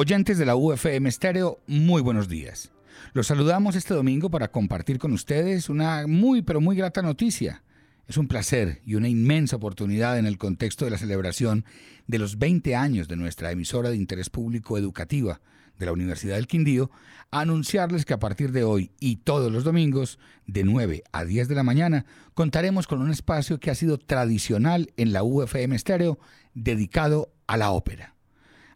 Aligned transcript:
Oyentes 0.00 0.38
de 0.38 0.46
la 0.46 0.54
UFM 0.54 1.08
Estéreo, 1.08 1.58
muy 1.66 2.00
buenos 2.02 2.28
días. 2.28 2.70
Los 3.14 3.26
saludamos 3.26 3.74
este 3.74 3.94
domingo 3.94 4.30
para 4.30 4.52
compartir 4.52 4.96
con 5.00 5.10
ustedes 5.12 5.68
una 5.68 6.06
muy 6.06 6.42
pero 6.42 6.60
muy 6.60 6.76
grata 6.76 7.02
noticia. 7.02 7.64
Es 8.06 8.16
un 8.16 8.28
placer 8.28 8.80
y 8.86 8.94
una 8.94 9.08
inmensa 9.08 9.56
oportunidad 9.56 10.16
en 10.16 10.26
el 10.26 10.38
contexto 10.38 10.84
de 10.84 10.92
la 10.92 10.98
celebración 10.98 11.64
de 12.06 12.20
los 12.20 12.38
20 12.38 12.76
años 12.76 13.08
de 13.08 13.16
nuestra 13.16 13.50
emisora 13.50 13.90
de 13.90 13.96
interés 13.96 14.30
público 14.30 14.78
educativa 14.78 15.40
de 15.80 15.86
la 15.86 15.92
Universidad 15.92 16.36
del 16.36 16.46
Quindío, 16.46 16.92
anunciarles 17.32 18.04
que 18.04 18.14
a 18.14 18.20
partir 18.20 18.52
de 18.52 18.62
hoy 18.62 18.92
y 19.00 19.16
todos 19.16 19.50
los 19.50 19.64
domingos, 19.64 20.20
de 20.46 20.62
9 20.62 21.02
a 21.10 21.24
10 21.24 21.48
de 21.48 21.54
la 21.56 21.64
mañana, 21.64 22.06
contaremos 22.34 22.86
con 22.86 23.02
un 23.02 23.10
espacio 23.10 23.58
que 23.58 23.72
ha 23.72 23.74
sido 23.74 23.98
tradicional 23.98 24.92
en 24.96 25.12
la 25.12 25.24
UFM 25.24 25.74
Estéreo 25.74 26.20
dedicado 26.54 27.32
a 27.48 27.56
la 27.56 27.72
ópera 27.72 28.14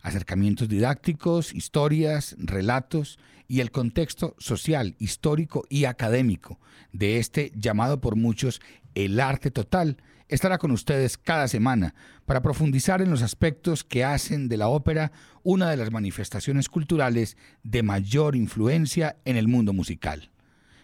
acercamientos 0.02 0.68
didácticos, 0.68 1.54
historias, 1.54 2.36
relatos 2.38 3.18
y 3.48 3.60
el 3.60 3.70
contexto 3.70 4.34
social, 4.38 4.94
histórico 4.98 5.64
y 5.68 5.84
académico 5.84 6.58
de 6.92 7.18
este 7.18 7.52
llamado 7.54 8.00
por 8.00 8.16
muchos 8.16 8.60
el 8.94 9.20
arte 9.20 9.50
total, 9.50 9.96
estará 10.28 10.58
con 10.58 10.70
ustedes 10.70 11.18
cada 11.18 11.48
semana 11.48 11.94
para 12.26 12.42
profundizar 12.42 13.02
en 13.02 13.10
los 13.10 13.22
aspectos 13.22 13.84
que 13.84 14.04
hacen 14.04 14.48
de 14.48 14.56
la 14.56 14.68
ópera 14.68 15.12
una 15.42 15.70
de 15.70 15.76
las 15.76 15.90
manifestaciones 15.90 16.68
culturales 16.68 17.36
de 17.62 17.82
mayor 17.82 18.36
influencia 18.36 19.16
en 19.24 19.36
el 19.36 19.48
mundo 19.48 19.72
musical. 19.72 20.30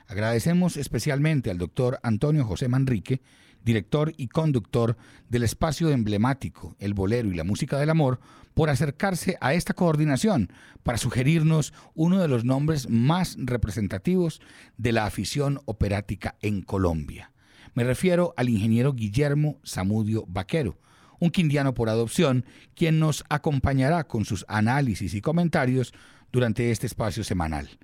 Agradecemos 0.07 0.77
especialmente 0.77 1.51
al 1.51 1.59
doctor 1.59 1.99
Antonio 2.03 2.45
José 2.45 2.69
Manrique, 2.69 3.21
director 3.65 4.13
y 4.17 4.29
conductor 4.29 4.97
del 5.29 5.43
espacio 5.43 5.91
emblemático 5.91 6.77
El 6.79 6.95
Bolero 6.95 7.31
y 7.31 7.35
la 7.35 7.45
Música 7.45 7.79
del 7.79 7.91
Amor, 7.91 8.21
por 8.55 8.71
acercarse 8.71 9.39
a 9.41 9.55
esta 9.55 9.73
coordinación 9.73 10.53
para 10.83 10.99
sugerirnos 10.99 11.73
uno 11.95 12.19
de 12.19 12.27
los 12.27 12.45
nombres 12.45 12.89
más 12.89 13.37
representativos 13.39 14.41
de 14.77 14.93
la 14.93 15.07
afición 15.07 15.61
operática 15.67 16.37
en 16.41 16.63
Colombia. 16.63 17.31
Me 17.75 17.85
refiero 17.85 18.35
al 18.37 18.49
ingeniero 18.49 18.95
Guillermo 18.95 19.61
Zamudio 19.65 20.25
Vaquero, 20.27 20.77
un 21.21 21.31
quindiano 21.31 21.75
por 21.75 21.89
adopción, 21.89 22.45
quien 22.75 22.99
nos 22.99 23.25
acompañará 23.29 24.05
con 24.09 24.25
sus 24.25 24.45
análisis 24.49 25.15
y 25.15 25.21
comentarios 25.21 25.93
durante 26.33 26.71
este 26.71 26.87
espacio 26.87 27.23
semanal. 27.23 27.79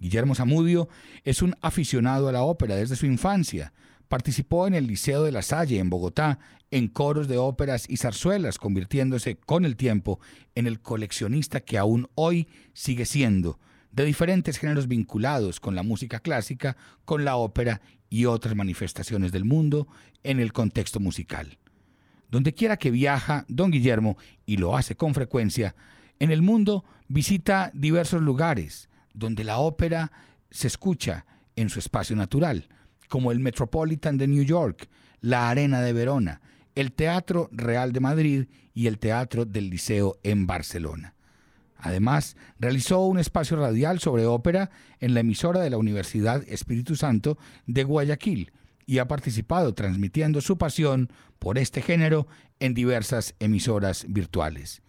Guillermo 0.00 0.34
Zamudio 0.34 0.88
es 1.24 1.42
un 1.42 1.56
aficionado 1.60 2.28
a 2.28 2.32
la 2.32 2.42
ópera 2.42 2.76
desde 2.76 2.96
su 2.96 3.06
infancia, 3.06 3.72
Participó 4.08 4.66
en 4.66 4.74
el 4.74 4.86
Liceo 4.86 5.22
de 5.22 5.32
la 5.32 5.42
Salle 5.42 5.78
en 5.78 5.90
Bogotá 5.90 6.38
en 6.70 6.88
coros 6.88 7.28
de 7.28 7.36
óperas 7.36 7.84
y 7.88 7.98
zarzuelas, 7.98 8.58
convirtiéndose 8.58 9.36
con 9.36 9.64
el 9.64 9.76
tiempo 9.76 10.18
en 10.54 10.66
el 10.66 10.80
coleccionista 10.80 11.60
que 11.60 11.78
aún 11.78 12.08
hoy 12.14 12.48
sigue 12.72 13.04
siendo, 13.04 13.58
de 13.92 14.04
diferentes 14.04 14.58
géneros 14.58 14.88
vinculados 14.88 15.60
con 15.60 15.74
la 15.74 15.82
música 15.82 16.20
clásica, 16.20 16.76
con 17.04 17.24
la 17.24 17.36
ópera 17.36 17.80
y 18.08 18.24
otras 18.24 18.54
manifestaciones 18.54 19.30
del 19.32 19.44
mundo 19.44 19.88
en 20.22 20.40
el 20.40 20.52
contexto 20.52 21.00
musical. 21.00 21.58
Donde 22.30 22.54
quiera 22.54 22.76
que 22.76 22.90
viaja 22.90 23.44
don 23.48 23.70
Guillermo, 23.70 24.16
y 24.46 24.56
lo 24.56 24.76
hace 24.76 24.96
con 24.96 25.14
frecuencia, 25.14 25.74
en 26.18 26.30
el 26.30 26.42
mundo 26.42 26.84
visita 27.08 27.70
diversos 27.74 28.22
lugares 28.22 28.88
donde 29.12 29.44
la 29.44 29.58
ópera 29.58 30.12
se 30.50 30.66
escucha 30.66 31.26
en 31.56 31.68
su 31.70 31.78
espacio 31.78 32.16
natural, 32.16 32.68
como 33.08 33.32
el 33.32 33.40
Metropolitan 33.40 34.18
de 34.18 34.28
New 34.28 34.44
York, 34.44 34.88
la 35.20 35.50
Arena 35.50 35.80
de 35.80 35.92
Verona, 35.92 36.40
el 36.74 36.92
Teatro 36.92 37.48
Real 37.50 37.92
de 37.92 38.00
Madrid 38.00 38.46
y 38.74 38.86
el 38.86 38.98
Teatro 38.98 39.44
del 39.44 39.70
Liceo 39.70 40.18
en 40.22 40.46
Barcelona. 40.46 41.14
Además, 41.76 42.36
realizó 42.58 43.00
un 43.06 43.18
espacio 43.18 43.56
radial 43.56 44.00
sobre 44.00 44.26
ópera 44.26 44.70
en 45.00 45.14
la 45.14 45.20
emisora 45.20 45.60
de 45.60 45.70
la 45.70 45.78
Universidad 45.78 46.42
Espíritu 46.48 46.96
Santo 46.96 47.38
de 47.66 47.84
Guayaquil 47.84 48.52
y 48.84 48.98
ha 48.98 49.06
participado 49.06 49.74
transmitiendo 49.74 50.40
su 50.40 50.58
pasión 50.58 51.12
por 51.38 51.58
este 51.58 51.82
género 51.82 52.26
en 52.58 52.74
diversas 52.74 53.34
emisoras 53.38 54.06
virtuales. 54.08 54.82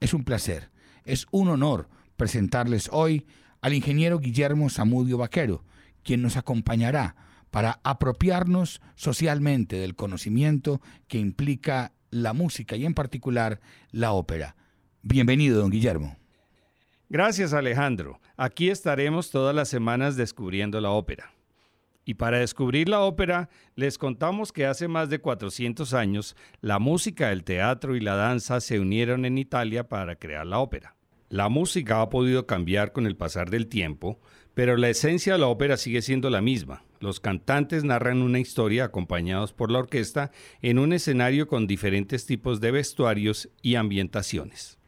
Es 0.00 0.14
un 0.14 0.24
placer, 0.24 0.70
es 1.04 1.26
un 1.30 1.48
honor 1.48 1.88
presentarles 2.16 2.88
hoy 2.92 3.26
al 3.60 3.74
ingeniero 3.74 4.18
Guillermo 4.18 4.68
Zamudio 4.70 5.18
Vaquero, 5.18 5.64
quien 6.02 6.22
nos 6.22 6.36
acompañará 6.36 7.14
para 7.52 7.80
apropiarnos 7.84 8.80
socialmente 8.96 9.76
del 9.76 9.94
conocimiento 9.94 10.80
que 11.06 11.18
implica 11.18 11.92
la 12.10 12.32
música 12.32 12.76
y 12.76 12.86
en 12.86 12.94
particular 12.94 13.60
la 13.90 14.12
ópera. 14.12 14.56
Bienvenido, 15.02 15.60
don 15.60 15.70
Guillermo. 15.70 16.16
Gracias, 17.10 17.52
Alejandro. 17.52 18.20
Aquí 18.38 18.70
estaremos 18.70 19.30
todas 19.30 19.54
las 19.54 19.68
semanas 19.68 20.16
descubriendo 20.16 20.80
la 20.80 20.90
ópera. 20.90 21.34
Y 22.06 22.14
para 22.14 22.38
descubrir 22.38 22.88
la 22.88 23.00
ópera, 23.00 23.50
les 23.76 23.98
contamos 23.98 24.50
que 24.50 24.64
hace 24.64 24.88
más 24.88 25.10
de 25.10 25.20
400 25.20 25.92
años 25.92 26.36
la 26.62 26.78
música, 26.78 27.32
el 27.32 27.44
teatro 27.44 27.94
y 27.96 28.00
la 28.00 28.16
danza 28.16 28.60
se 28.60 28.80
unieron 28.80 29.26
en 29.26 29.36
Italia 29.36 29.88
para 29.88 30.16
crear 30.16 30.46
la 30.46 30.58
ópera. 30.58 30.96
La 31.28 31.48
música 31.48 32.00
ha 32.00 32.08
podido 32.08 32.46
cambiar 32.46 32.92
con 32.92 33.06
el 33.06 33.16
pasar 33.16 33.50
del 33.50 33.66
tiempo, 33.66 34.20
pero 34.54 34.76
la 34.76 34.88
esencia 34.88 35.34
de 35.34 35.38
la 35.38 35.46
ópera 35.46 35.76
sigue 35.76 36.02
siendo 36.02 36.30
la 36.30 36.40
misma. 36.40 36.84
Los 37.00 37.20
cantantes 37.20 37.84
narran 37.84 38.22
una 38.22 38.38
historia 38.38 38.84
acompañados 38.84 39.52
por 39.52 39.70
la 39.70 39.80
orquesta 39.80 40.30
en 40.60 40.78
un 40.78 40.92
escenario 40.92 41.48
con 41.48 41.66
diferentes 41.66 42.26
tipos 42.26 42.60
de 42.60 42.70
vestuarios 42.70 43.50
y 43.60 43.74
ambientaciones. 43.74 44.78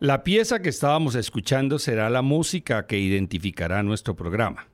La 0.00 0.24
pieza 0.24 0.62
que 0.62 0.70
estábamos 0.70 1.14
escuchando 1.14 1.78
será 1.78 2.08
la 2.08 2.22
música 2.22 2.86
que 2.86 2.98
identificará 2.98 3.82
nuestro 3.82 4.16
programa. 4.16 4.66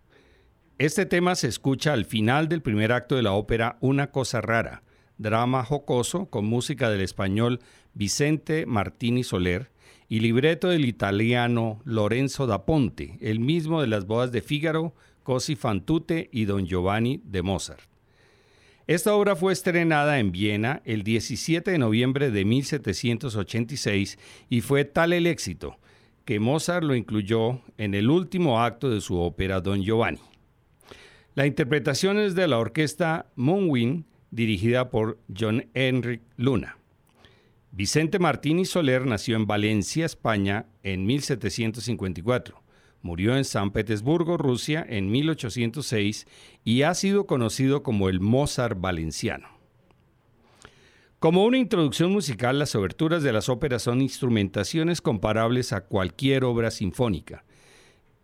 Este 0.78 1.05
tema 1.05 1.34
se 1.34 1.49
escucha 1.49 1.93
al 1.94 2.05
final 2.05 2.49
del 2.49 2.62
primer 2.62 2.93
acto 2.93 3.17
de 3.17 3.25
la 3.25 3.32
ópera 3.32 3.76
Una 3.81 4.12
cosa 4.12 4.40
rara, 4.40 4.84
drama 5.19 5.64
jocoso 5.64 6.26
con 6.26 6.44
música 6.44 6.90
del 6.90 7.00
español 7.00 7.58
Vicente 7.93 8.67
Martini 8.67 9.25
Soler 9.25 9.73
y 10.08 10.20
libreto 10.20 10.69
del 10.69 10.84
italiano 10.84 11.81
Lorenzo 11.82 12.46
da 12.46 12.64
Ponte, 12.64 13.19
el 13.20 13.40
mismo 13.40 13.81
de 13.81 13.88
las 13.88 14.06
bodas 14.06 14.31
de 14.31 14.43
Fígaro, 14.43 14.94
Cosi 15.25 15.56
fan 15.56 15.81
tutte 15.81 16.28
y 16.31 16.44
Don 16.44 16.67
Giovanni 16.67 17.20
de 17.25 17.43
Mozart. 17.43 17.96
Esta 18.87 19.15
obra 19.17 19.35
fue 19.35 19.53
estrenada 19.53 20.21
en 20.21 20.31
Viena 20.31 20.81
el 20.85 21.03
17 21.03 21.73
de 21.73 21.79
noviembre 21.79 22.31
de 22.31 22.44
1786 22.44 24.17
y 24.49 24.61
fue 24.61 24.85
tal 24.85 25.12
el 25.12 25.27
éxito 25.27 25.77
que 26.25 26.38
Mozart 26.38 26.85
lo 26.85 26.94
incluyó 26.94 27.62
en 27.79 27.94
el 27.94 28.11
último 28.11 28.61
acto 28.61 28.88
de 28.88 29.00
su 29.00 29.19
ópera 29.19 29.61
Don 29.61 29.83
Giovanni. 29.83 30.21
La 31.35 31.47
interpretación 31.47 32.19
es 32.19 32.37
de 32.37 32.47
la 32.47 32.59
orquesta 32.59 33.27
Moonwind 33.35 34.05
dirigida 34.31 34.88
por 34.88 35.19
John 35.37 35.67
Henrik 35.75 36.23
Luna. 36.37 36.79
Vicente 37.73 38.21
Martini 38.21 38.65
Soler 38.65 39.05
nació 39.05 39.35
en 39.35 39.47
Valencia, 39.47 40.06
España, 40.06 40.67
en 40.85 41.06
1754. 41.06 42.62
Murió 43.06 43.37
en 43.37 43.44
San 43.44 43.70
Petersburgo, 43.70 44.37
Rusia, 44.37 44.85
en 44.88 45.12
1806 45.12 46.26
y 46.64 46.82
ha 46.82 46.93
sido 46.93 47.25
conocido 47.25 47.85
como 47.85 48.08
el 48.08 48.19
Mozart 48.19 48.81
valenciano. 48.81 49.47
Como 51.20 51.44
una 51.44 51.56
introducción 51.56 52.11
musical, 52.11 52.58
las 52.58 52.75
oberturas 52.75 53.23
de 53.23 53.32
las 53.32 53.49
óperas 53.49 53.82
son 53.82 54.03
instrumentaciones 54.03 55.00
comparables 55.00 55.73
a 55.73 55.82
cualquier 55.82 56.43
obra 56.43 56.73
sinfónica. 56.73 57.44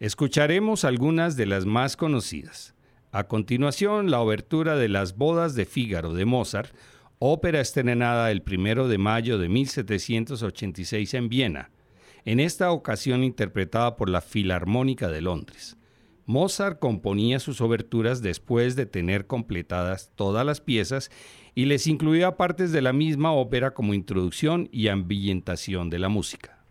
Escucharemos 0.01 0.85
algunas 0.85 1.37
de 1.37 1.47
las 1.47 1.65
más 1.65 1.97
conocidas. 1.97 2.75
A 3.13 3.29
continuación, 3.29 4.11
la 4.11 4.19
obertura 4.19 4.75
de 4.75 4.89
Las 4.89 5.17
bodas 5.17 5.55
de 5.55 5.65
Fígaro 5.65 6.13
de 6.13 6.25
Mozart, 6.25 6.75
ópera 7.21 7.61
estrenada 7.61 8.33
el 8.33 8.43
1 8.45 8.89
de 8.89 8.99
mayo 8.99 9.39
de 9.39 9.49
1786 9.49 11.15
en 11.15 11.29
Viena 11.29 11.71
en 12.25 12.41
esta 12.41 12.71
ocasión 12.73 13.25
interpretada 13.25 13.97
por 13.97 14.09
la 14.09 14.21
Filarmónica 14.21 15.09
de 15.09 15.21
Londres. 15.21 15.77
Mozart 16.27 16.79
componía 16.79 17.41
sus 17.41 17.61
oberturas 17.61 18.23
después 18.23 18.77
de 18.77 18.87
tener 18.87 19.27
completadas 19.27 20.13
todas 20.15 20.47
las 20.47 20.61
piezas 20.61 21.11
y 21.55 21.67
les 21.67 21.87
incluía 21.87 22.37
partes 22.37 22.73
de 22.73 22.81
la 22.81 22.93
misma 22.93 23.33
ópera 23.33 23.75
como 23.75 23.93
introducción 23.93 24.69
y 24.73 24.89
ambientación 24.89 25.91
de 25.91 25.99
la 25.99 26.09
música. 26.09 26.65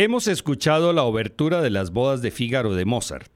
Hemos 0.00 0.28
escuchado 0.28 0.92
la 0.92 1.02
obertura 1.02 1.60
de 1.60 1.70
las 1.70 1.90
bodas 1.90 2.22
de 2.22 2.30
Fígaro 2.30 2.76
de 2.76 2.84
Mozart. 2.84 3.32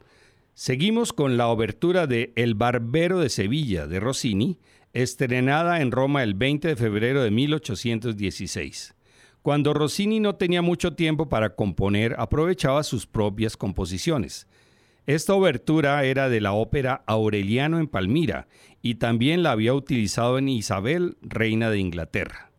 Seguimos 0.54 1.12
con 1.12 1.36
la 1.36 1.48
obertura 1.48 2.06
de 2.06 2.32
El 2.36 2.54
Barbero 2.54 3.18
de 3.18 3.30
Sevilla 3.30 3.88
de 3.88 3.98
Rossini, 3.98 4.60
estrenada 4.92 5.80
en 5.80 5.90
Roma 5.90 6.22
el 6.22 6.34
20 6.34 6.68
de 6.68 6.76
febrero 6.76 7.24
de 7.24 7.32
1816. 7.32 8.94
Cuando 9.42 9.74
Rossini 9.74 10.20
no 10.20 10.36
tenía 10.36 10.62
mucho 10.62 10.92
tiempo 10.92 11.28
para 11.28 11.56
componer, 11.56 12.14
aprovechaba 12.16 12.84
sus 12.84 13.08
propias 13.08 13.56
composiciones. 13.56 14.46
Esta 15.04 15.34
obertura 15.34 16.04
era 16.04 16.28
de 16.28 16.40
la 16.40 16.52
ópera 16.52 17.02
Aureliano 17.08 17.80
en 17.80 17.88
Palmira 17.88 18.46
y 18.80 18.94
también 18.94 19.42
la 19.42 19.50
había 19.50 19.74
utilizado 19.74 20.38
en 20.38 20.48
Isabel, 20.48 21.16
reina 21.22 21.70
de 21.70 21.80
Inglaterra. 21.80 22.51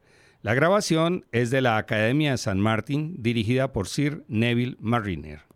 La 0.43 0.53
grabación 0.53 1.25
es 1.31 1.51
de 1.51 1.61
la 1.61 1.77
Academia 1.77 2.31
de 2.31 2.37
San 2.37 2.59
Martín, 2.59 3.15
dirigida 3.17 3.71
por 3.71 3.87
Sir 3.87 4.25
Neville 4.27 4.75
Mariner. 4.77 5.52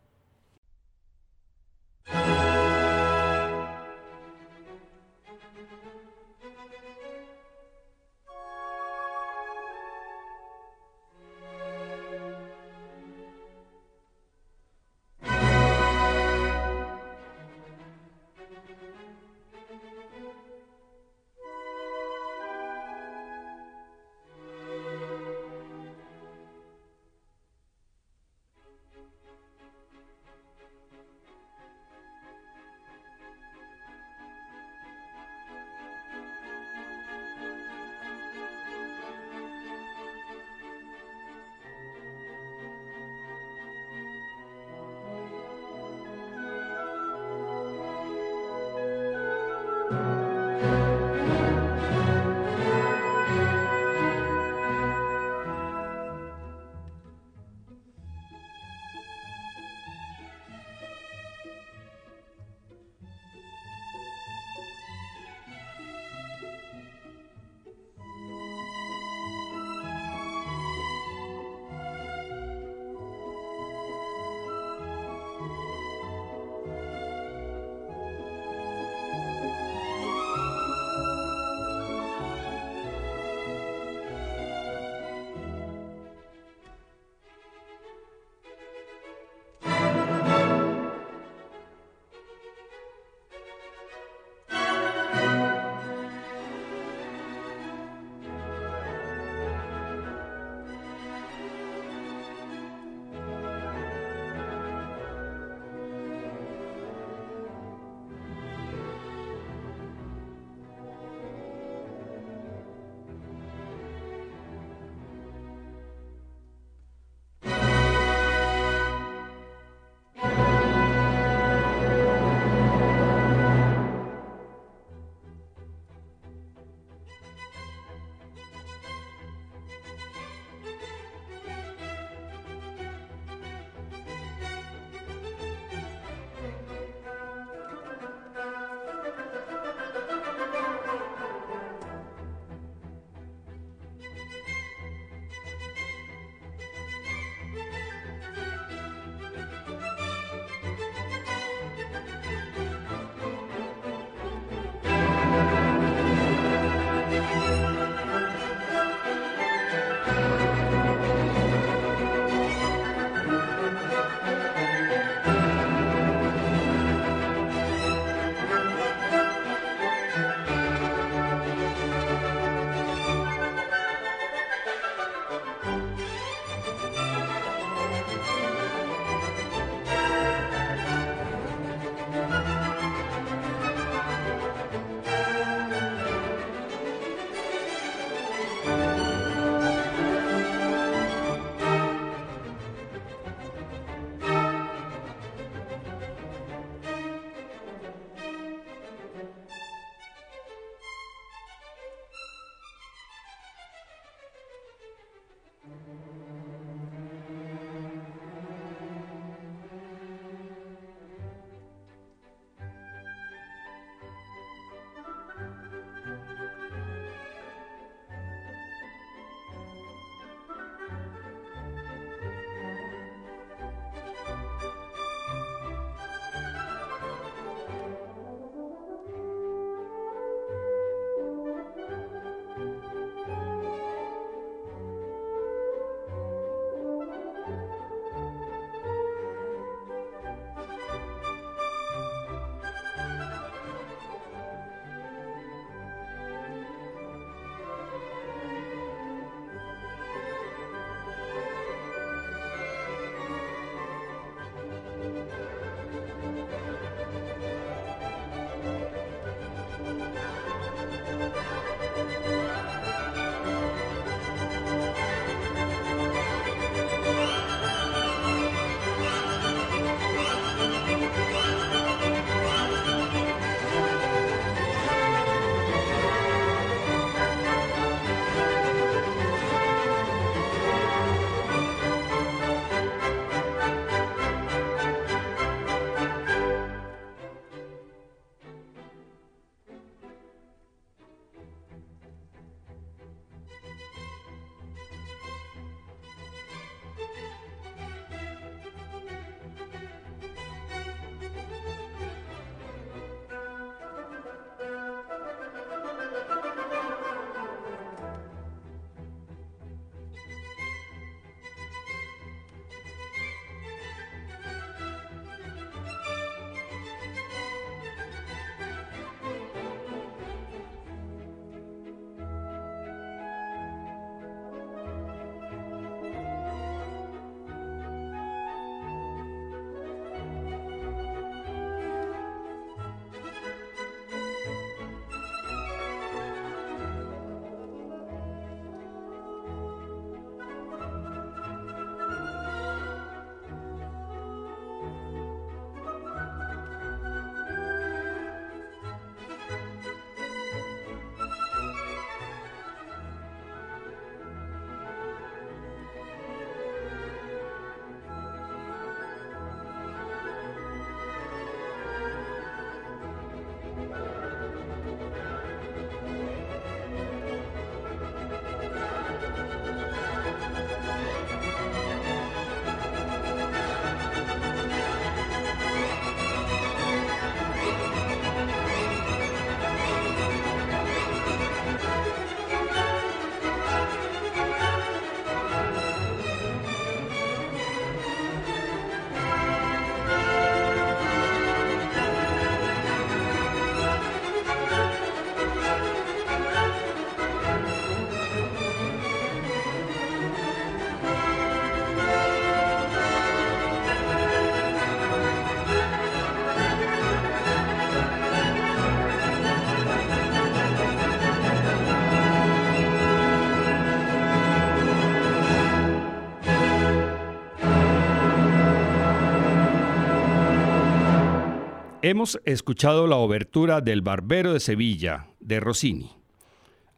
Hemos 422.10 422.40
escuchado 422.46 423.06
la 423.06 423.18
obertura 423.18 423.82
del 423.82 424.02
Barbero 424.02 424.54
de 424.54 424.62
Sevilla, 424.62 425.28
de 425.42 425.60
Rossini. 425.60 426.10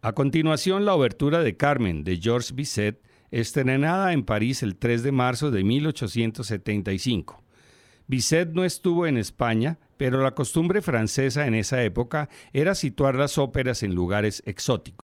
A 0.03 0.13
continuación, 0.13 0.85
la 0.85 0.93
obertura 0.93 1.39
de 1.39 1.57
Carmen, 1.57 2.03
de 2.03 2.17
Georges 2.17 2.53
Bizet, 2.53 3.01
estrenada 3.31 4.13
en 4.13 4.23
París 4.23 4.61
el 4.61 4.75
3 4.75 5.01
de 5.01 5.11
marzo 5.11 5.49
de 5.49 5.63
1875. 5.63 7.43
Bizet 8.05 8.51
no 8.51 8.63
estuvo 8.63 9.07
en 9.07 9.17
España, 9.17 9.79
pero 9.97 10.21
la 10.21 10.35
costumbre 10.35 10.83
francesa 10.83 11.47
en 11.47 11.55
esa 11.55 11.83
época 11.83 12.29
era 12.53 12.75
situar 12.75 13.15
las 13.15 13.39
óperas 13.39 13.81
en 13.81 13.95
lugares 13.95 14.43
exóticos. 14.45 15.08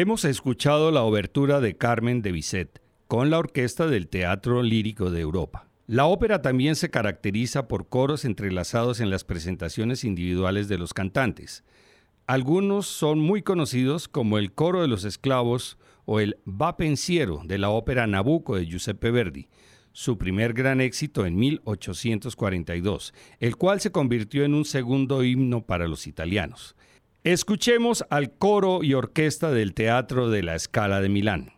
Hemos 0.00 0.24
escuchado 0.24 0.92
la 0.92 1.02
obertura 1.02 1.60
de 1.60 1.76
Carmen 1.76 2.22
de 2.22 2.30
Bizet 2.30 2.80
con 3.08 3.30
la 3.30 3.38
orquesta 3.40 3.88
del 3.88 4.06
Teatro 4.06 4.62
Lírico 4.62 5.10
de 5.10 5.20
Europa. 5.20 5.66
La 5.88 6.06
ópera 6.06 6.40
también 6.40 6.76
se 6.76 6.88
caracteriza 6.88 7.66
por 7.66 7.88
coros 7.88 8.24
entrelazados 8.24 9.00
en 9.00 9.10
las 9.10 9.24
presentaciones 9.24 10.04
individuales 10.04 10.68
de 10.68 10.78
los 10.78 10.94
cantantes. 10.94 11.64
Algunos 12.28 12.86
son 12.86 13.18
muy 13.18 13.42
conocidos 13.42 14.06
como 14.06 14.38
el 14.38 14.52
Coro 14.52 14.82
de 14.82 14.86
los 14.86 15.02
Esclavos 15.02 15.78
o 16.04 16.20
el 16.20 16.36
Va 16.46 16.76
Pensiero 16.76 17.42
de 17.44 17.58
la 17.58 17.70
ópera 17.70 18.06
Nabucco 18.06 18.54
de 18.54 18.66
Giuseppe 18.66 19.10
Verdi, 19.10 19.48
su 19.90 20.16
primer 20.16 20.52
gran 20.52 20.80
éxito 20.80 21.26
en 21.26 21.34
1842, 21.34 23.14
el 23.40 23.56
cual 23.56 23.80
se 23.80 23.90
convirtió 23.90 24.44
en 24.44 24.54
un 24.54 24.64
segundo 24.64 25.24
himno 25.24 25.66
para 25.66 25.88
los 25.88 26.06
italianos. 26.06 26.76
Escuchemos 27.24 28.04
al 28.10 28.30
coro 28.30 28.84
y 28.84 28.94
orquesta 28.94 29.50
del 29.50 29.74
Teatro 29.74 30.30
de 30.30 30.42
la 30.42 30.58
Scala 30.58 31.00
de 31.00 31.08
Milán. 31.08 31.57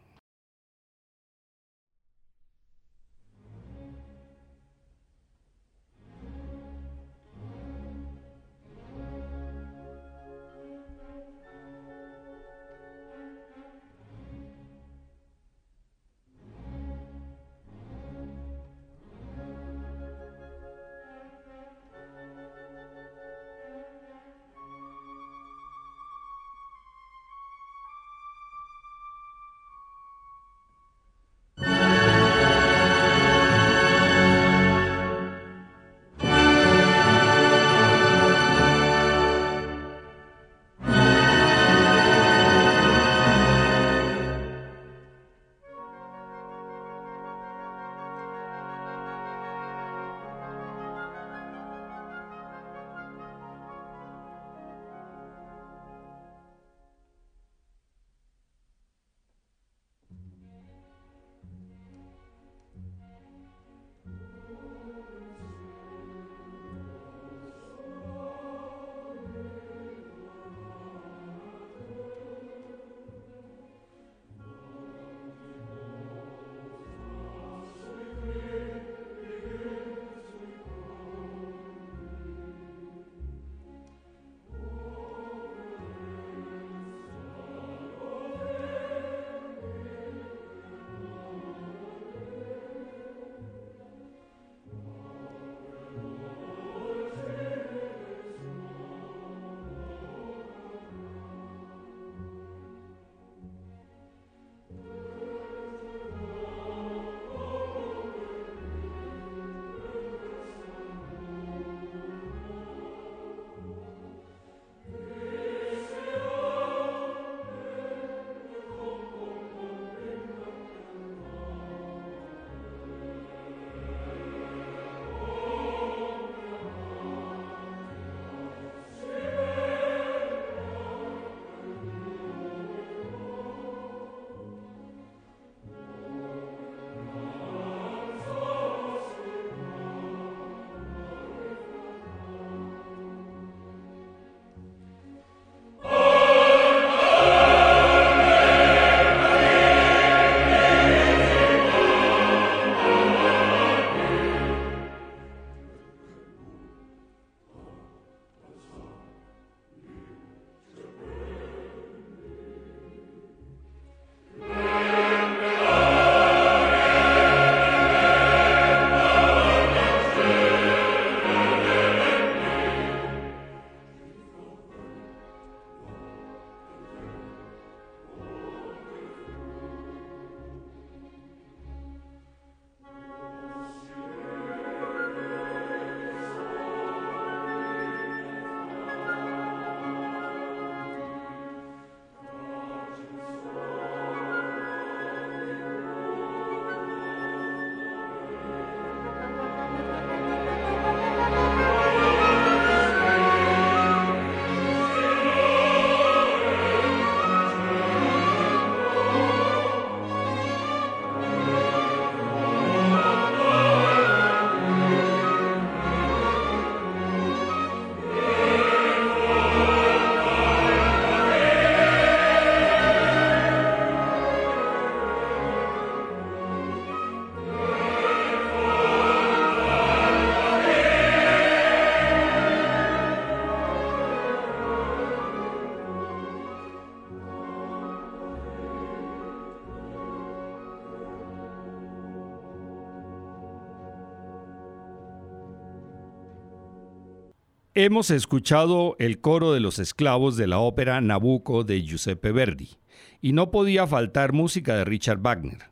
Hemos 247.82 248.10
escuchado 248.10 248.94
el 248.98 249.22
coro 249.22 249.54
de 249.54 249.60
los 249.60 249.78
esclavos 249.78 250.36
de 250.36 250.46
la 250.46 250.58
ópera 250.58 251.00
Nabucco 251.00 251.64
de 251.64 251.82
Giuseppe 251.82 252.30
Verdi, 252.30 252.76
y 253.22 253.32
no 253.32 253.50
podía 253.50 253.86
faltar 253.86 254.34
música 254.34 254.76
de 254.76 254.84
Richard 254.84 255.22
Wagner. 255.22 255.70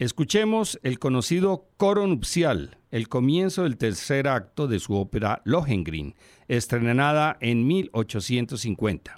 Escuchemos 0.00 0.80
el 0.82 0.98
conocido 0.98 1.68
coro 1.76 2.08
nupcial, 2.08 2.78
el 2.90 3.08
comienzo 3.08 3.62
del 3.62 3.76
tercer 3.76 4.26
acto 4.26 4.66
de 4.66 4.80
su 4.80 4.96
ópera 4.96 5.40
Lohengrin, 5.44 6.16
estrenada 6.48 7.36
en 7.40 7.64
1850. 7.64 9.14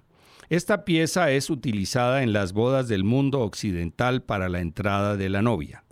Esta 0.51 0.85
pieza 0.85 1.31
es 1.31 1.49
utilizada 1.49 2.23
en 2.23 2.35
las 2.35 2.53
bodas 2.53 2.89
del 2.89 3.05
mundo 3.05 3.41
occidental 3.41 4.23
para 4.23 4.51
la 4.51 4.61
entrada 4.61 5.17
de 5.17 5.31
la 5.31 5.41
novia. 5.41 5.83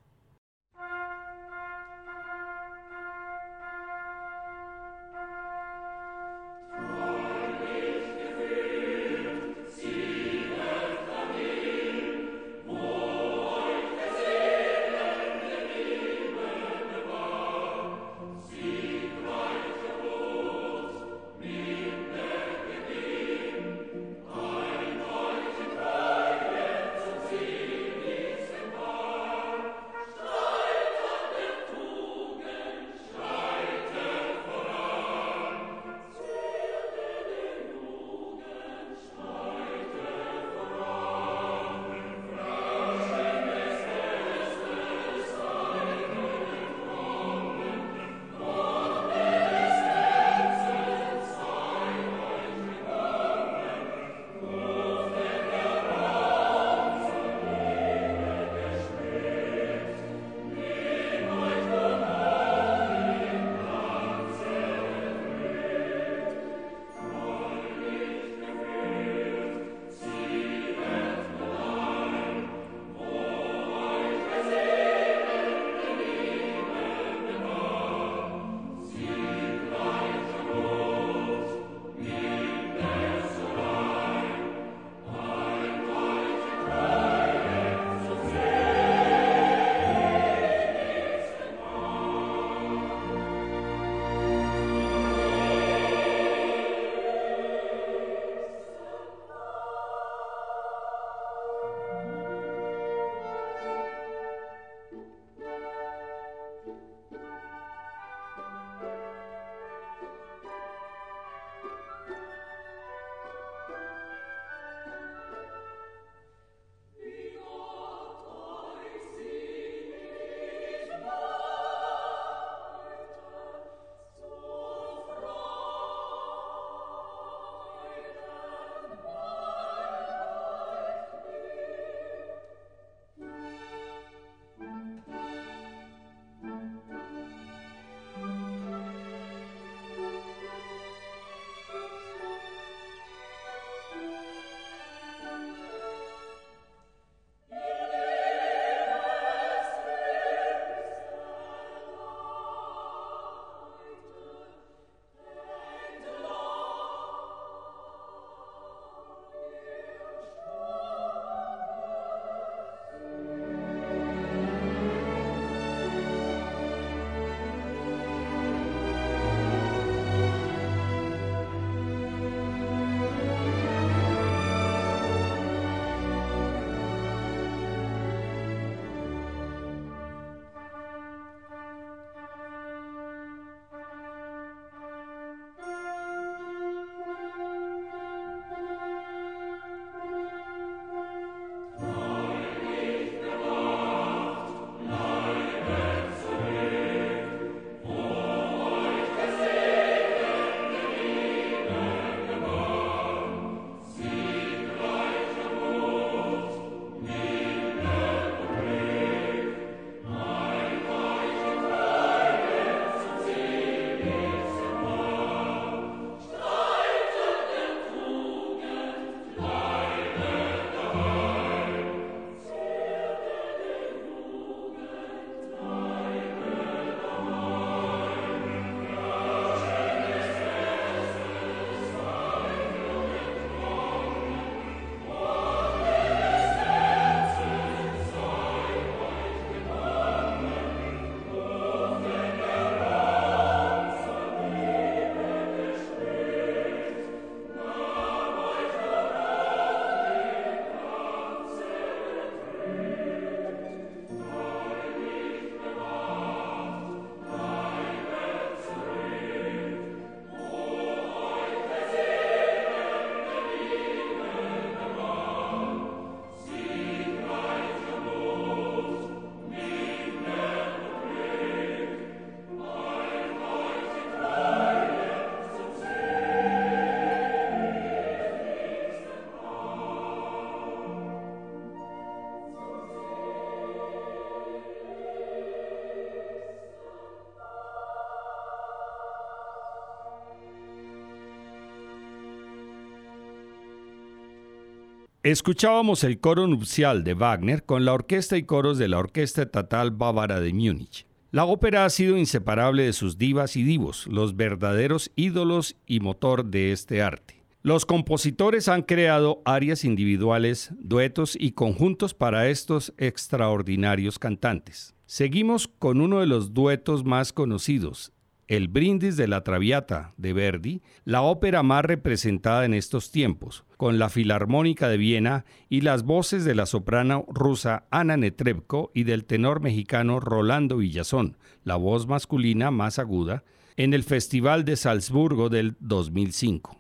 Escuchábamos 295.27 296.05
el 296.05 296.21
coro 296.21 296.47
nupcial 296.47 297.03
de 297.03 297.15
Wagner 297.15 297.65
con 297.65 297.85
la 297.85 297.95
orquesta 297.95 298.37
y 298.37 298.45
coros 298.45 298.79
de 298.79 298.87
la 298.87 299.01
Orquesta 299.01 299.43
Estatal 299.43 299.91
Bávara 299.91 300.39
de 300.39 300.53
Múnich. 300.53 301.05
La 301.33 301.47
ópera 301.47 301.85
ha 301.85 301.91
sido 301.91 302.17
inseparable 302.17 302.85
de 302.85 302.93
sus 302.93 303.19
divas 303.19 303.57
y 303.57 303.65
divos, 303.65 304.07
los 304.07 304.37
verdaderos 304.37 305.11
ídolos 305.17 305.75
y 305.85 305.99
motor 305.99 306.45
de 306.45 306.71
este 306.71 307.03
arte. 307.03 307.43
Los 307.63 307.87
compositores 307.87 308.69
han 308.69 308.83
creado 308.83 309.43
arias 309.45 309.85
individuales, 309.85 310.71
duetos 310.79 311.37
y 311.37 311.51
conjuntos 311.51 312.15
para 312.15 312.49
estos 312.49 312.95
extraordinarios 312.97 314.21
cantantes. 314.21 314.95
Seguimos 315.07 315.67
con 315.67 316.01
uno 316.01 316.21
de 316.21 316.27
los 316.27 316.55
duetos 316.55 317.05
más 317.05 317.33
conocidos, 317.33 318.13
El 318.49 318.69
Brindis 318.69 319.17
de 319.17 319.27
la 319.27 319.43
Traviata 319.43 320.15
de 320.17 320.33
Verdi, 320.33 320.83
la 321.05 321.23
ópera 321.23 321.65
más 321.65 321.85
representada 321.85 322.65
en 322.65 322.75
estos 322.75 323.11
tiempos, 323.11 323.65
con 323.77 323.99
la 323.99 324.09
Filarmónica 324.09 324.89
de 324.89 324.99
Viena 324.99 325.45
y 325.69 325.81
las 325.81 326.05
voces 326.05 326.45
de 326.45 326.55
la 326.55 326.67
soprano 326.67 327.27
rusa 327.29 327.87
Ana 327.91 328.17
Netrebko 328.17 328.93
y 328.95 329.03
del 329.03 329.25
tenor 329.25 329.61
mexicano 329.61 330.21
Rolando 330.21 330.77
Villazón, 330.77 331.37
la 331.65 331.75
voz 331.75 332.07
masculina 332.07 332.71
más 332.71 333.01
aguda, 333.01 333.43
en 333.77 333.95
el 333.95 334.05
Festival 334.05 334.65
de 334.65 334.77
Salzburgo 334.77 335.49
del 335.49 335.77
2005. 335.81 336.79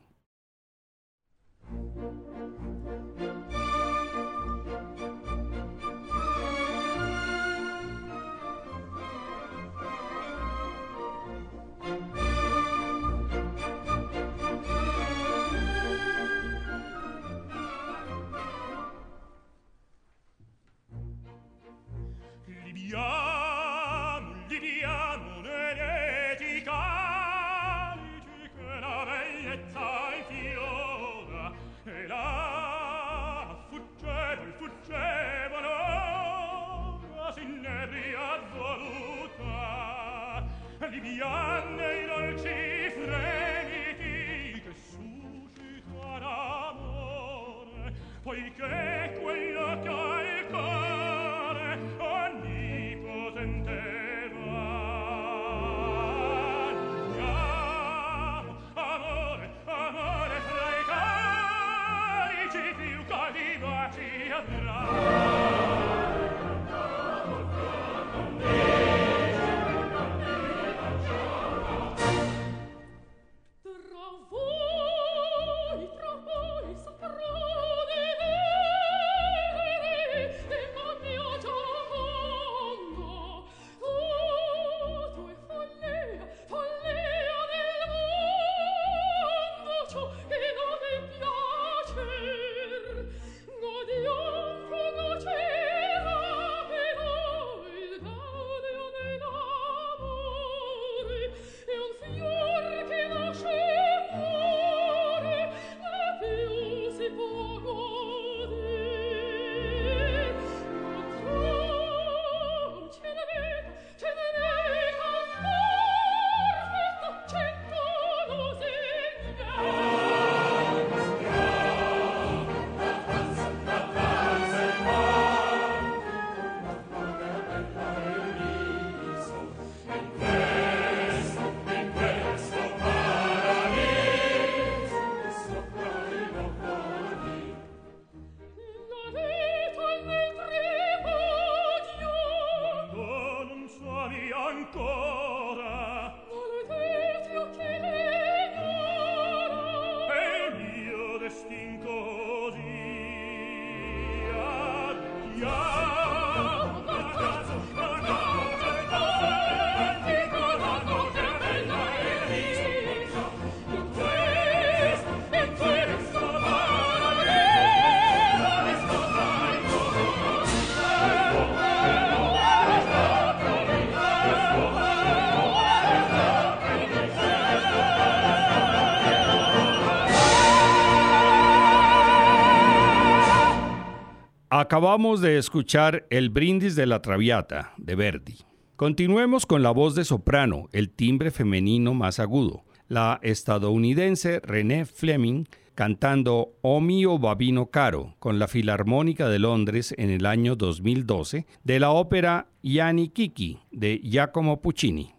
Acabamos 184.66 185.20
de 185.20 185.38
escuchar 185.38 186.08
El 186.10 186.28
brindis 186.28 186.74
de 186.74 186.86
la 186.86 187.00
Traviata 187.00 187.72
de 187.76 187.94
Verdi. 187.94 188.38
Continuemos 188.74 189.46
con 189.46 189.62
la 189.62 189.70
voz 189.70 189.94
de 189.94 190.04
soprano, 190.04 190.68
el 190.72 190.90
timbre 190.90 191.30
femenino 191.30 191.94
más 191.94 192.18
agudo, 192.18 192.64
la 192.88 193.20
estadounidense 193.22 194.40
Renée 194.40 194.84
Fleming 194.84 195.44
cantando 195.76 196.56
O 196.62 196.80
mio 196.80 197.16
babino 197.20 197.66
caro 197.66 198.16
con 198.18 198.40
la 198.40 198.48
Filarmónica 198.48 199.28
de 199.28 199.38
Londres 199.38 199.94
en 199.98 200.10
el 200.10 200.26
año 200.26 200.56
2012 200.56 201.46
de 201.62 201.78
la 201.78 201.92
ópera 201.92 202.48
Yanni 202.64 203.10
Kiki 203.10 203.60
de 203.70 204.00
Giacomo 204.02 204.60
Puccini. 204.60 205.15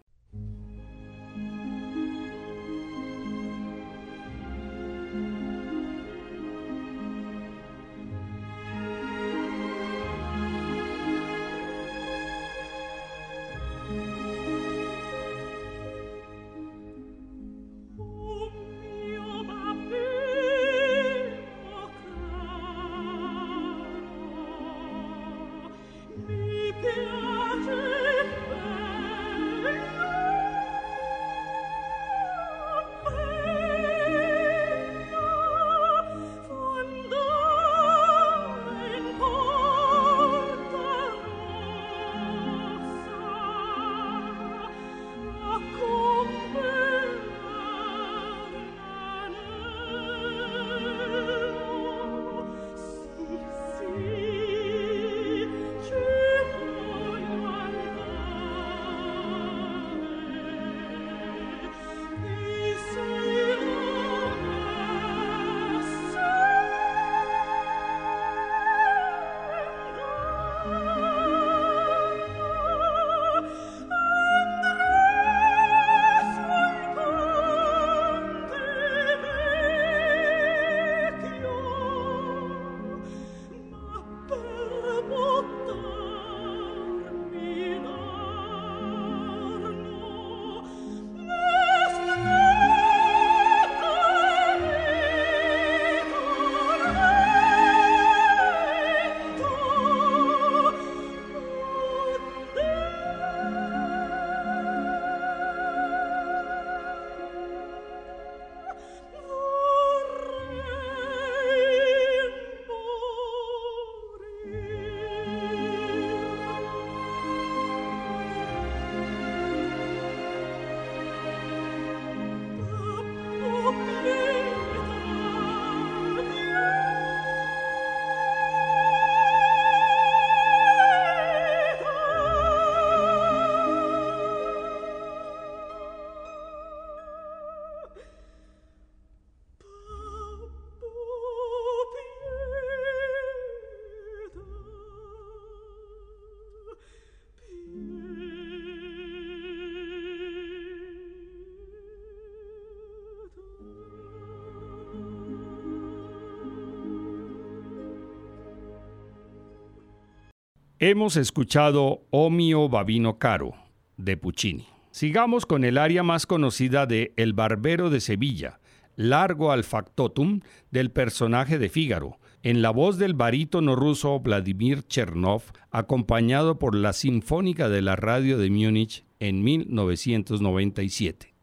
Hemos 160.80 161.17
escuchado 161.17 162.03
O 162.11 162.30
mio 162.30 162.69
babino 162.69 163.17
caro 163.17 163.55
de 163.97 164.15
Puccini. 164.15 164.67
Sigamos 164.91 165.47
con 165.47 165.63
el 165.63 165.75
área 165.75 166.03
más 166.03 166.28
conocida 166.28 166.86
de 166.86 167.13
El 167.17 167.34
Barbero 167.34 167.89
de 167.89 167.99
Sevilla, 167.99 168.59
Largo 168.95 169.51
al 169.51 169.63
Factotum 169.63 170.41
del 170.69 170.91
personaje 170.91 171.57
de 171.57 171.69
Fígaro, 171.69 172.19
en 172.43 172.61
la 172.61 172.69
voz 172.69 172.99
del 172.99 173.15
barítono 173.15 173.75
ruso 173.75 174.19
Vladimir 174.19 174.84
Chernov, 174.84 175.41
acompañado 175.71 176.59
por 176.59 176.75
la 176.75 176.93
Sinfónica 176.93 177.69
de 177.69 177.82
la 177.82 177.95
Radio 177.95 178.38
de 178.38 178.51
Múnich 178.51 179.03
en 179.19 179.43
1997. 179.43 181.36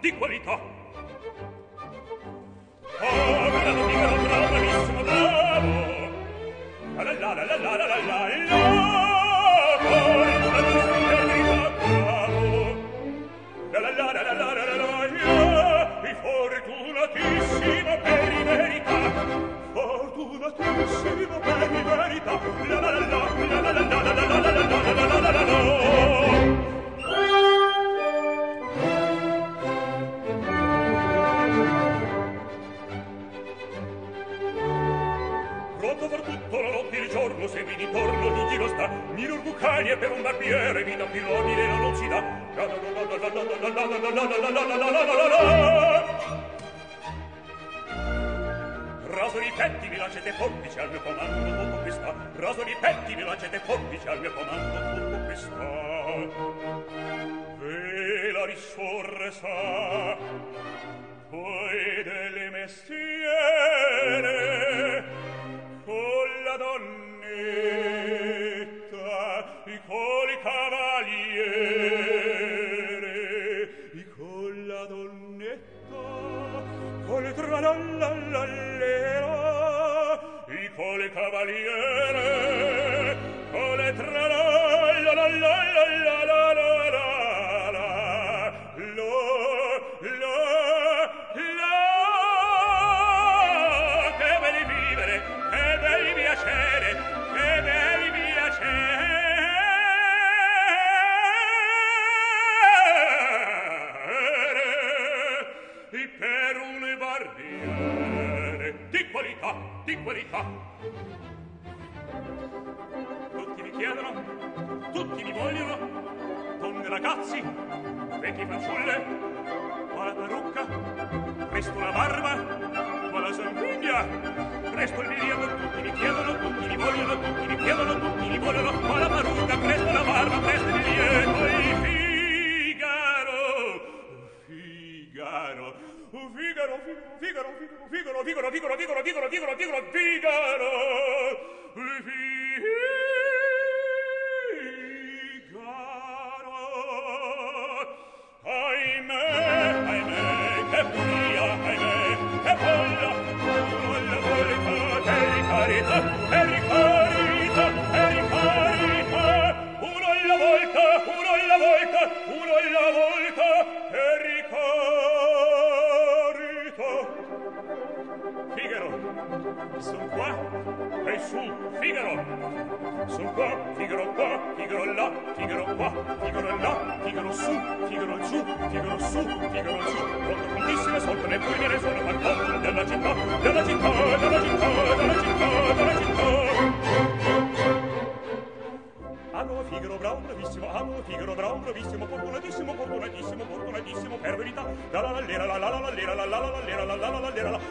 di 0.00 0.12
qualità. 0.16 0.69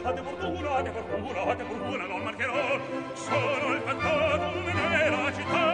a 0.02 0.12
te 0.12 0.22
porcura, 0.22 0.76
a 0.76 0.82
te 0.82 0.90
porcura, 0.90 1.42
a 1.42 1.54
te 1.56 1.64
porcura 1.64 2.06
non 2.06 2.22
mancherò. 2.22 2.80
Sono 3.14 3.74
il 3.74 3.82
fantasma 3.84 4.88
nella 4.88 5.32
città 5.32 5.69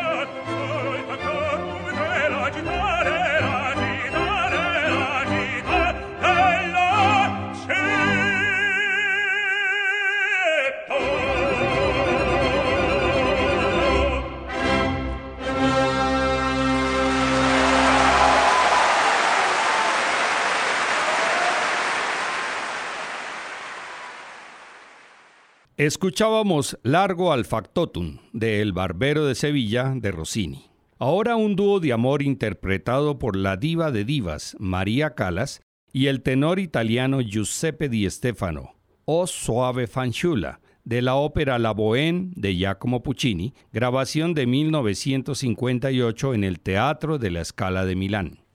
Escuchábamos 25.87 26.76
Largo 26.82 27.32
al 27.32 27.45
Factotum 27.45 28.18
de 28.32 28.61
El 28.61 28.72
Barbero 28.72 29.24
de 29.24 29.37
Sevilla 29.37 29.93
de 29.95 30.11
Rossini. 30.11 30.64
Ahora 30.99 31.37
un 31.37 31.55
dúo 31.55 31.78
de 31.78 31.93
amor 31.93 32.22
interpretado 32.22 33.20
por 33.20 33.37
la 33.37 33.57
diva 33.57 33.93
de 33.93 34.05
divas 34.05 34.57
María 34.59 35.14
Calas 35.14 35.61
y 35.93 36.09
el 36.09 36.22
tenor 36.22 36.59
italiano 36.59 37.20
Giuseppe 37.20 37.89
Di 37.89 38.11
Stefano, 38.11 38.74
O 39.05 39.28
Suave 39.28 39.87
Fanciulla, 39.87 40.59
de 40.82 41.03
la 41.03 41.14
ópera 41.14 41.57
La 41.61 41.72
Bohème 41.72 42.32
de 42.34 42.57
Giacomo 42.57 43.05
Puccini, 43.05 43.55
grabación 43.72 44.34
de 44.34 44.49
1958 44.49 46.34
en 46.34 46.43
el 46.43 46.59
Teatro 46.59 47.18
de 47.18 47.30
la 47.30 47.45
Scala 47.45 47.84
de 47.84 47.95
Milán. 47.95 48.46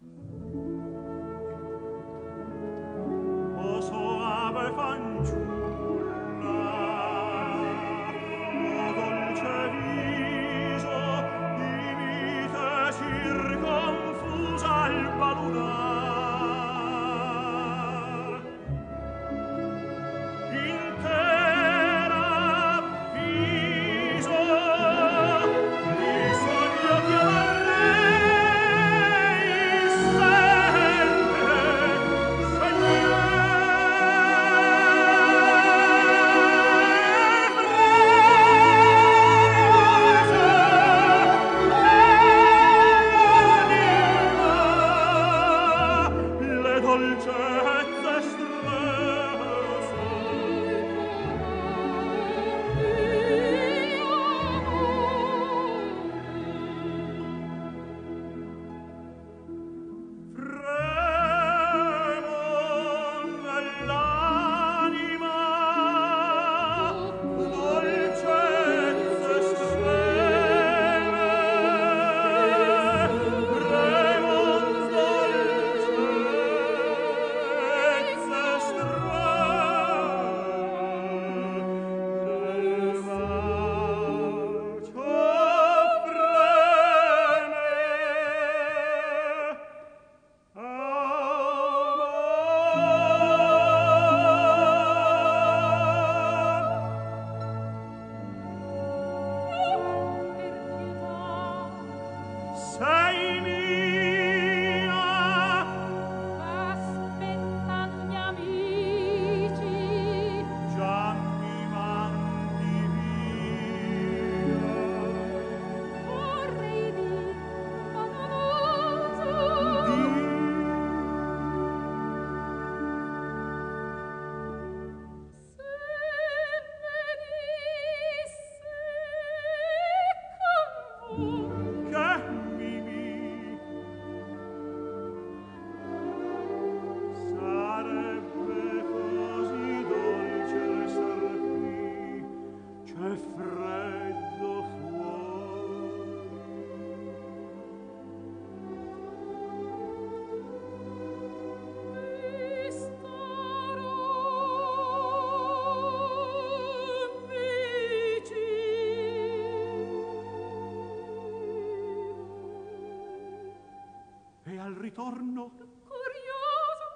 Ritorno. 165.01 165.51
Curioso. 165.87 166.89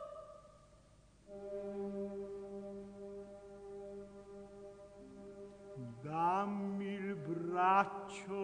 Dammi 6.02 6.86
il 6.86 7.16
braccio 7.16 8.35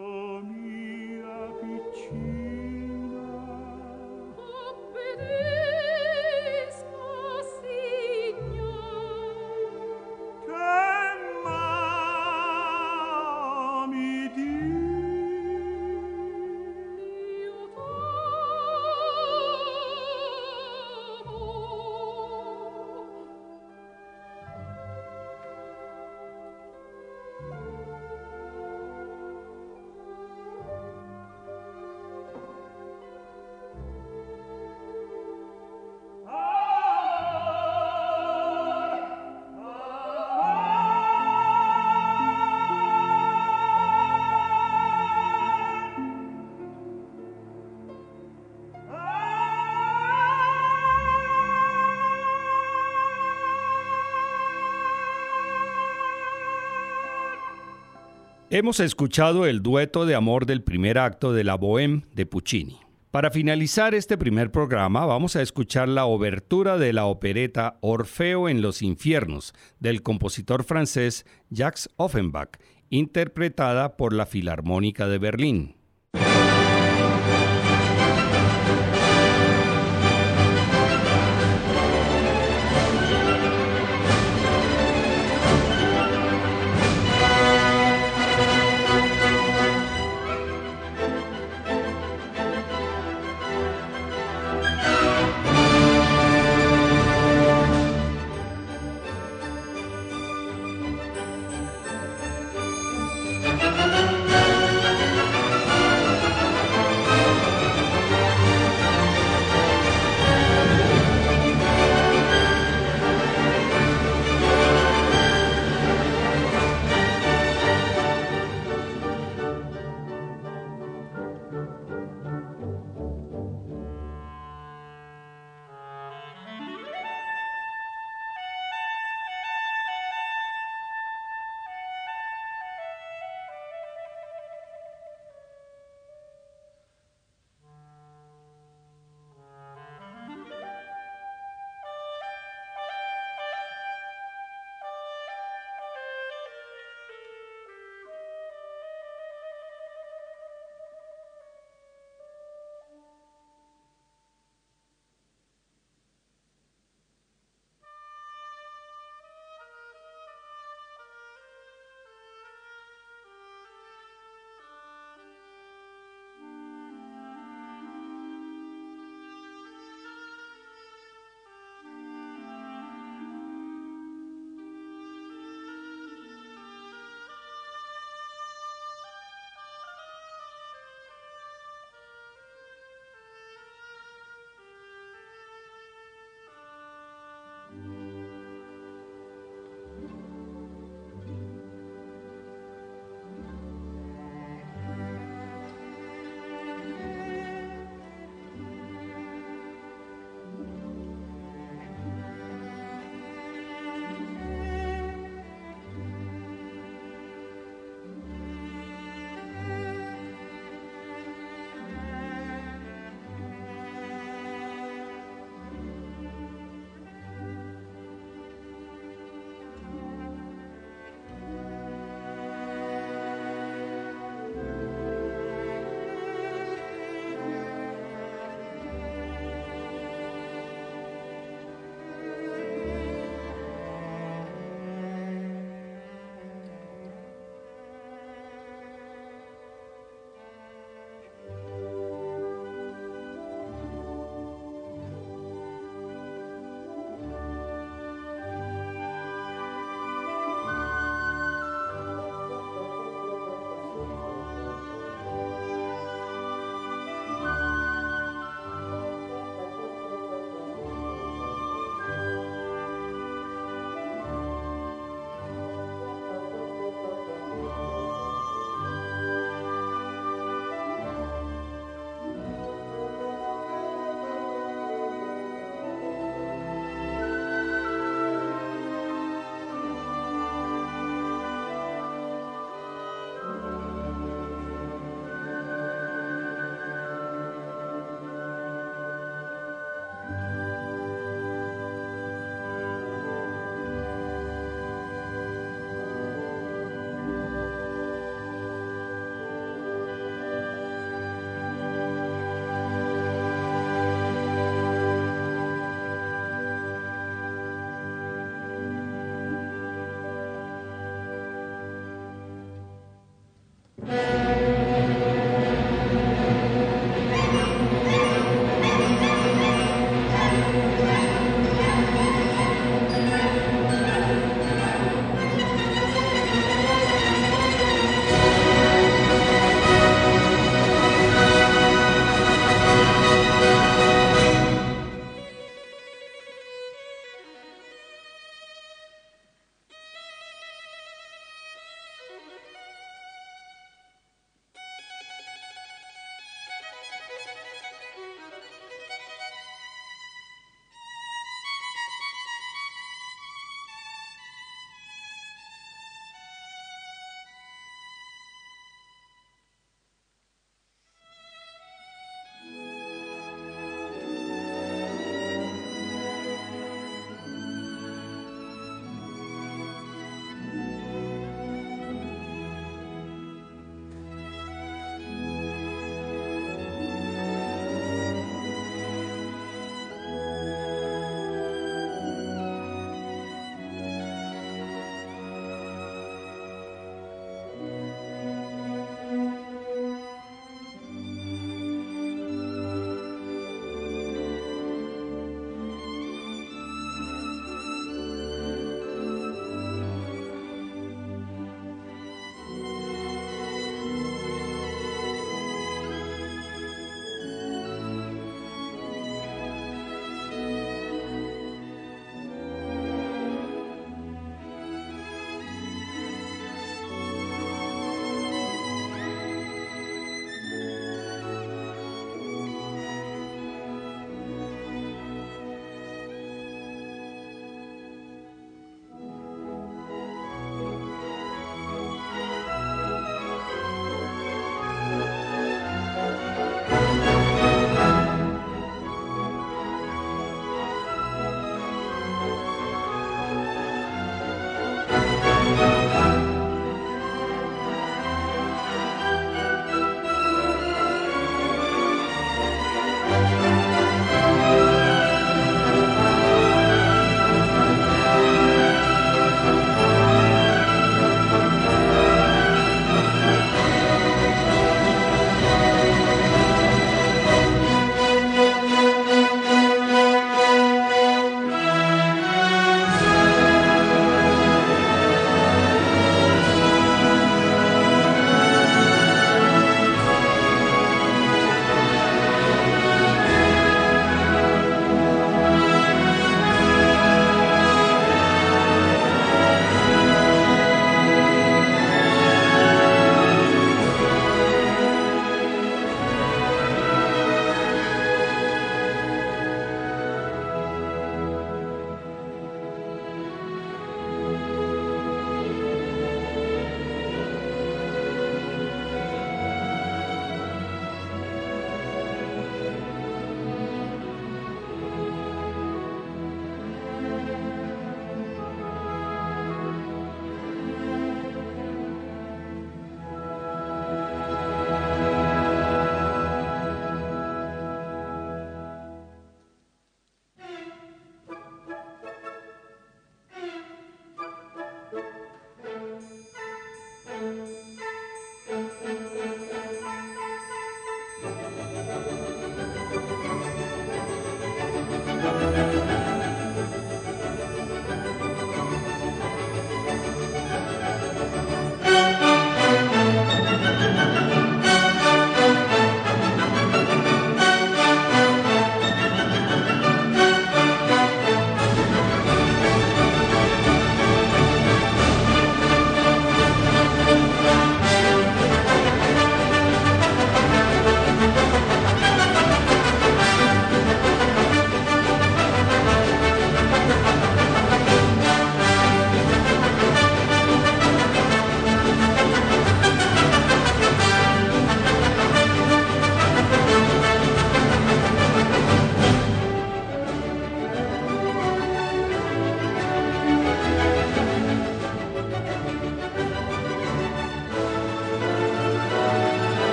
Hemos 58.54 58.82
escuchado 58.82 59.46
el 59.46 59.64
dueto 59.64 60.06
de 60.06 60.14
amor 60.14 60.46
del 60.46 60.62
primer 60.62 60.98
acto 60.98 61.32
de 61.32 61.46
la 61.46 61.58
Bohème 61.58 62.04
de 62.14 62.26
Puccini. 62.26 62.82
Para 63.10 63.32
finalizar 63.32 63.96
este 63.96 64.18
primer 64.18 64.52
programa 64.52 65.06
vamos 65.06 65.38
a 65.38 65.42
escuchar 65.42 65.88
la 65.88 66.04
obertura 66.04 66.78
de 66.78 66.92
la 66.92 67.06
opereta 67.06 67.78
Orfeo 67.80 68.50
en 68.50 68.62
los 68.62 68.82
infiernos 68.82 69.54
del 69.80 70.04
compositor 70.04 70.66
francés 70.66 71.26
Jacques 71.50 71.88
Offenbach, 71.96 72.60
interpretada 72.90 73.96
por 73.96 74.12
la 74.12 74.26
Filarmónica 74.26 75.08
de 75.08 75.18
Berlín. 75.18 75.81